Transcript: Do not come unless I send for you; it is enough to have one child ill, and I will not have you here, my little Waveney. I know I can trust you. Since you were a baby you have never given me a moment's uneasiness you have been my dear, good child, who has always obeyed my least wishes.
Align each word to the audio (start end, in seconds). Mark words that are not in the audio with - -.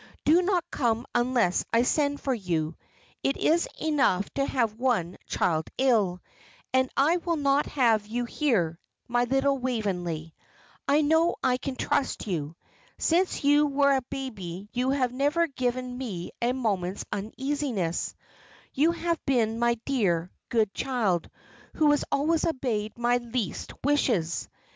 Do 0.25 0.41
not 0.41 0.65
come 0.71 1.05
unless 1.13 1.63
I 1.71 1.83
send 1.83 2.19
for 2.21 2.33
you; 2.33 2.75
it 3.21 3.37
is 3.37 3.67
enough 3.79 4.27
to 4.31 4.47
have 4.47 4.79
one 4.79 5.15
child 5.27 5.67
ill, 5.77 6.21
and 6.73 6.89
I 6.97 7.17
will 7.17 7.35
not 7.35 7.67
have 7.67 8.07
you 8.07 8.25
here, 8.25 8.79
my 9.07 9.25
little 9.25 9.59
Waveney. 9.59 10.33
I 10.87 11.01
know 11.01 11.35
I 11.43 11.57
can 11.57 11.75
trust 11.75 12.25
you. 12.25 12.55
Since 12.97 13.43
you 13.43 13.67
were 13.67 13.95
a 13.95 14.01
baby 14.09 14.69
you 14.73 14.89
have 14.89 15.11
never 15.13 15.45
given 15.45 15.99
me 15.99 16.31
a 16.41 16.51
moment's 16.51 17.05
uneasiness 17.11 18.15
you 18.73 18.93
have 18.93 19.23
been 19.27 19.59
my 19.59 19.75
dear, 19.85 20.31
good 20.49 20.73
child, 20.73 21.29
who 21.75 21.91
has 21.91 22.03
always 22.11 22.43
obeyed 22.43 22.97
my 22.97 23.17
least 23.17 23.71
wishes. 23.83 24.49